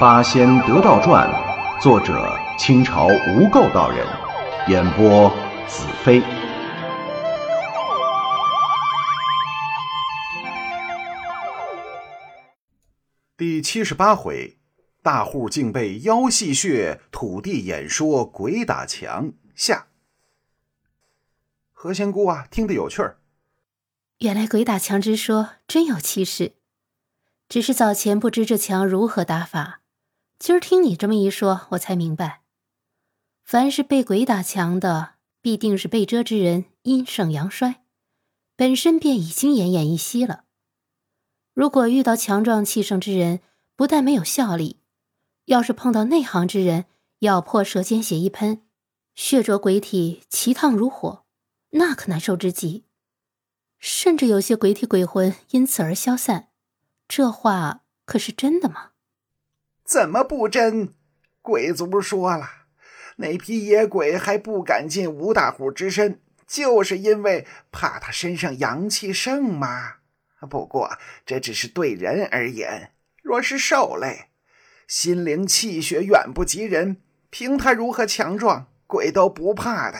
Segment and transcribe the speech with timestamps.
[0.02, 1.28] 《八仙得道传》，
[1.82, 4.06] 作者清朝无垢道人，
[4.66, 5.28] 演播
[5.68, 6.22] 子飞。
[13.36, 14.56] 第七十八回，
[15.02, 19.34] 大户竟被妖戏谑，土地演说鬼打墙。
[19.54, 19.88] 下，
[21.74, 23.18] 何仙姑啊，听得有趣儿。
[24.20, 26.54] 原来鬼打墙之说真有其事，
[27.50, 29.79] 只是早前不知这墙如何打法。
[30.40, 32.40] 今儿听你这么一说，我才明白，
[33.44, 37.84] 凡是被鬼打墙的，必定是被遮之人阴盛阳衰，
[38.56, 40.44] 本身便已经奄奄一息了。
[41.52, 43.40] 如果遇到强壮气盛之人，
[43.76, 44.80] 不但没有效力，
[45.44, 46.86] 要是碰到内行之人，
[47.18, 48.62] 咬破舌尖血一喷，
[49.14, 51.26] 血灼鬼体，其烫如火，
[51.72, 52.86] 那可难受之极。
[53.78, 56.48] 甚至有些鬼体鬼魂因此而消散，
[57.06, 58.89] 这话可是真的吗？
[59.90, 60.94] 怎么不真？
[61.42, 62.48] 鬼族说了，
[63.16, 69.94] 那批野鬼还不敢进吴大虎之身，就是因为怕他身上阳气盛嘛。
[70.48, 74.26] 不过这只是对人而言，若是兽类，
[74.86, 79.98] 心灵气血远不及人，凭他如何强壮，鬼都不怕的。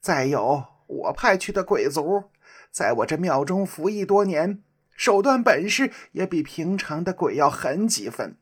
[0.00, 2.24] 再有，我派去的鬼族，
[2.72, 4.64] 在我这庙中服役多年，
[4.96, 8.38] 手段本事也比平常的鬼要狠几分。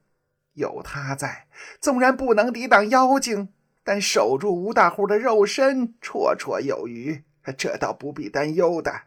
[0.55, 1.47] 有他在，
[1.81, 3.49] 纵然不能抵挡妖精，
[3.85, 7.23] 但守住吴大户的肉身绰绰有余，
[7.57, 9.03] 这倒不必担忧的。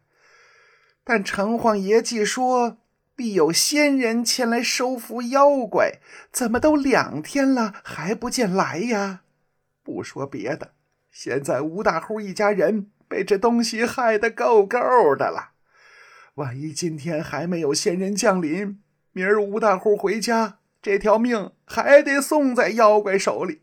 [1.03, 2.77] 但城隍爷既说
[3.15, 5.99] 必有仙人前来收服妖怪，
[6.31, 9.21] 怎么都两天了还不见来呀？
[9.83, 10.71] 不说别的，
[11.11, 14.79] 现在吴大户一家人被这东西害得够够
[15.15, 15.51] 的了。
[16.35, 20.59] 万一今天还没有仙人降临，明儿吴大户回家。
[20.83, 23.61] 这条命还得送在妖怪手里。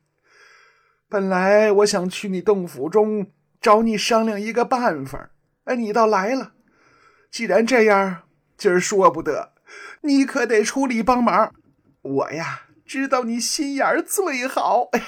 [1.06, 3.30] 本来我想去你洞府中
[3.60, 5.32] 找你商量一个办法，
[5.64, 6.54] 哎，你倒来了。
[7.30, 8.22] 既然这样，
[8.56, 9.52] 今儿说不得，
[10.00, 11.54] 你可得出力帮忙。
[12.00, 14.88] 我呀，知道你心眼儿最好。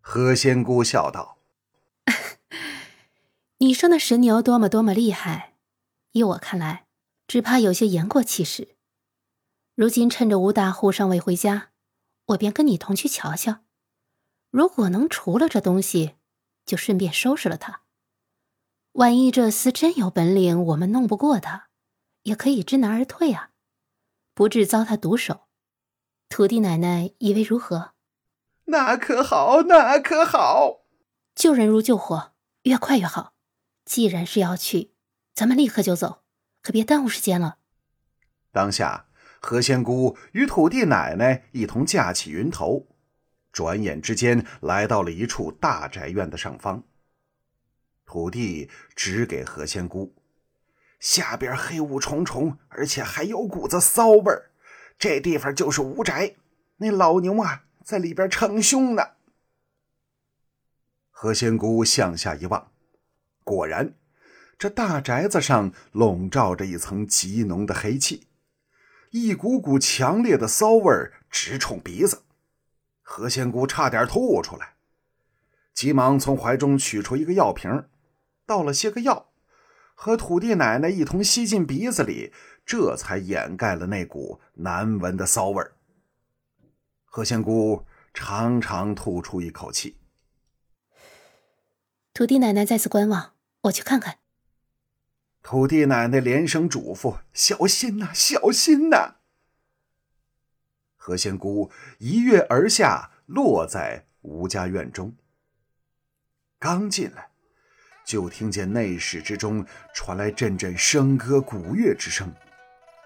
[0.00, 1.38] 何仙姑笑道
[3.58, 5.54] ：“你说那神牛多么多么厉害，
[6.12, 6.82] 依我看来。”
[7.34, 8.76] 只怕有些言过其实。
[9.74, 11.72] 如今趁着吴大户尚未回家，
[12.26, 13.64] 我便跟你同去瞧瞧。
[14.50, 16.14] 如果能除了这东西，
[16.64, 17.82] 就顺便收拾了他。
[18.92, 21.70] 万一这厮真有本领，我们弄不过他，
[22.22, 23.50] 也可以知难而退啊，
[24.32, 25.48] 不致遭他毒手。
[26.28, 27.94] 土地奶奶以为如何？
[28.66, 30.84] 那可好，那可好。
[31.34, 33.34] 救人如救火，越快越好。
[33.84, 34.94] 既然是要去，
[35.34, 36.22] 咱们立刻就走。
[36.64, 37.58] 可别耽误时间了。
[38.50, 39.06] 当下，
[39.38, 42.88] 何仙姑与土地奶奶一同架起云头，
[43.52, 46.82] 转眼之间来到了一处大宅院的上方。
[48.06, 50.14] 土地指给何仙姑
[50.98, 54.50] ：“下边黑雾重重，而且还有股子骚味儿，
[54.98, 56.34] 这地方就是吴宅。
[56.78, 59.02] 那老牛啊，在里边逞凶呢。”
[61.12, 62.72] 何仙姑向下一望，
[63.42, 63.94] 果然。
[64.58, 68.28] 这大宅子上笼罩着一层极浓的黑气，
[69.10, 70.92] 一股股强烈的骚味
[71.30, 72.22] 直冲鼻子，
[73.02, 74.74] 何仙姑差点吐出来，
[75.74, 77.88] 急忙从怀中取出一个药瓶，
[78.46, 79.32] 倒了些个药，
[79.94, 82.32] 和土地奶奶一同吸进鼻子里，
[82.64, 85.62] 这才掩盖了那股难闻的骚味。
[87.04, 89.98] 何仙姑长长吐出一口气，
[92.12, 94.18] 土地奶奶在此观望，我去看看。
[95.44, 99.16] 土地奶奶连声嘱咐：“小心呐，小心呐！”
[100.96, 105.14] 何仙姑一跃而下，落在吴家院中。
[106.58, 107.28] 刚进来，
[108.06, 112.34] 就听见内室之中传来阵阵笙歌鼓乐之声，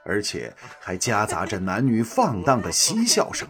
[0.04, 3.48] 而且还夹杂着男女放荡的嬉笑声。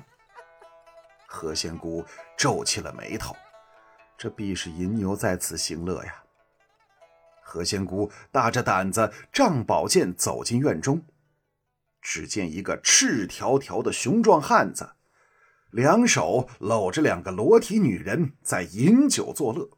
[1.27, 2.03] 何仙姑
[2.39, 3.37] 皱起了眉头，
[4.17, 6.23] 这必是银牛在此行乐呀。
[7.49, 11.07] 何仙姑大着胆子，仗宝剑走进院中，
[12.03, 14.91] 只见一个赤条条的雄壮汉子，
[15.71, 19.71] 两手搂着两个裸体女人在饮酒作乐。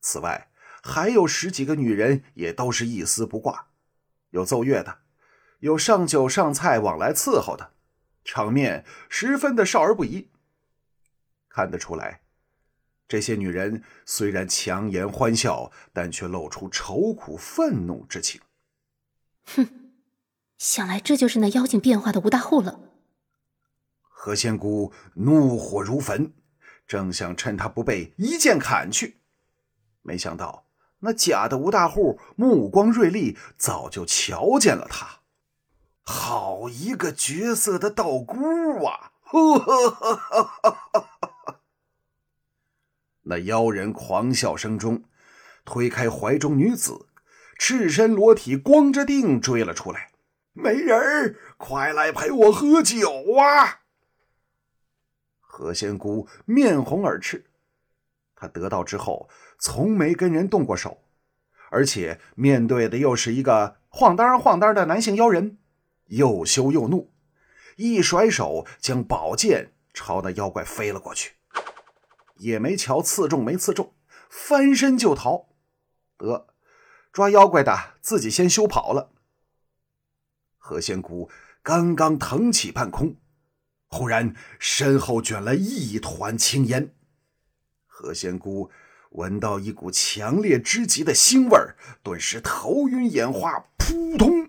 [0.00, 0.50] 此外，
[0.82, 3.68] 还有十几个女人，也都是一丝不挂，
[4.30, 4.98] 有奏乐的，
[5.60, 7.70] 有上酒上菜往来伺候的，
[8.24, 10.28] 场面十分的少儿不宜。
[11.48, 12.22] 看得出来。
[13.10, 18.40] 这些女人虽然强颜欢笑，但却露出愁苦愤怒之情。
[19.46, 19.90] 哼，
[20.56, 22.78] 想来这就是那妖精变化的吴大户了。
[23.98, 26.32] 何仙姑怒火如焚，
[26.86, 29.16] 正想趁他不备一剑砍去，
[30.02, 30.68] 没想到
[31.00, 35.18] 那假的吴大户目光锐利，早就瞧见了他。
[36.02, 39.10] 好一个绝色的道姑啊！
[39.22, 41.08] 呵呵呵呵呵呵！
[43.22, 45.04] 那妖人狂笑声中，
[45.64, 47.06] 推开怀中女子，
[47.58, 50.10] 赤身裸体，光着腚追了出来。
[50.52, 53.80] 美人，快来陪我喝酒啊！
[55.38, 57.44] 何仙姑面红耳赤，
[58.34, 59.28] 她得到之后
[59.58, 61.02] 从没跟人动过手，
[61.70, 65.58] 而且面对的又是一个晃荡晃荡的男性妖人，
[66.06, 67.12] 又羞又怒，
[67.76, 71.34] 一甩手将宝剑朝那妖怪飞了过去，
[72.40, 73.94] 也没瞧刺中没刺中，
[74.28, 75.48] 翻身就逃。
[76.18, 76.48] 得，
[77.12, 79.12] 抓妖怪的自己先休跑了。
[80.56, 81.30] 何仙姑
[81.62, 83.16] 刚刚腾起半空，
[83.88, 86.94] 忽然身后卷来一团青烟。
[87.86, 88.70] 何仙姑
[89.10, 94.48] 闻到一股强烈之极的腥味儿，顿时头晕眼花，扑通，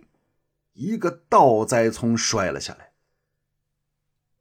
[0.74, 2.94] 一个倒栽葱摔了下来。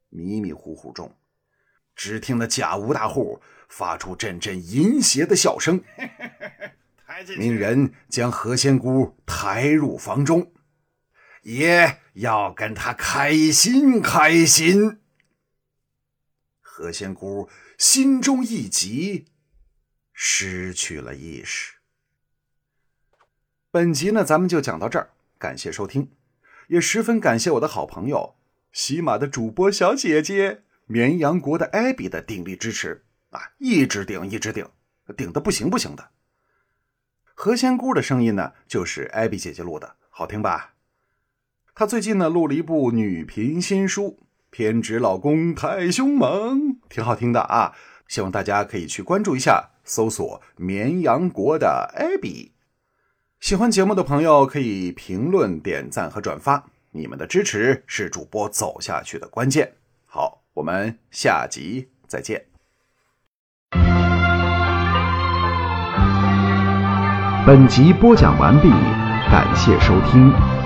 [0.09, 1.15] 迷迷糊糊中，
[1.95, 5.83] 只听得贾吴大户发出阵阵淫邪的笑声，
[7.37, 10.51] 命人将何仙姑抬入房中。
[11.43, 14.99] 也要跟她开心开心。
[16.59, 19.25] 何仙姑心中一急，
[20.13, 21.77] 失去了意识。
[23.71, 25.09] 本集呢，咱们就讲到这儿，
[25.39, 26.11] 感谢收听，
[26.67, 28.35] 也十分感谢我的好朋友
[28.71, 30.61] 喜马的主播小姐姐
[30.91, 34.67] 绵阳国的艾比的鼎力支持啊，一直顶一直顶，
[35.15, 36.09] 顶的不行不行的。
[37.33, 40.73] 何仙姑的声音呢，就是艾比姐姐录的，好听吧？
[41.73, 47.73] 她最近呢录了一部女频新书，偏执老公太凶猛，挺好听的啊！
[48.09, 52.51] 希望大家可以去关注一下，搜索“绵阳国的艾比”。
[53.39, 59.75] 喜欢节目的朋友可以评论、点赞和转发，你们的支持是主播走下去的关键。
[60.05, 62.45] 好，我们下集再见。
[67.45, 68.69] 本集播讲完毕，
[69.31, 70.60] 感谢收听。